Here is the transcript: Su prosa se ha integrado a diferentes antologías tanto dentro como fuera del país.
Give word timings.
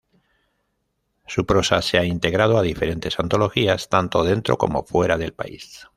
Su 1.27 1.45
prosa 1.45 1.83
se 1.83 1.99
ha 1.99 2.03
integrado 2.05 2.57
a 2.57 2.63
diferentes 2.63 3.19
antologías 3.19 3.87
tanto 3.87 4.23
dentro 4.23 4.57
como 4.57 4.81
fuera 4.83 5.15
del 5.19 5.31
país. 5.33 5.87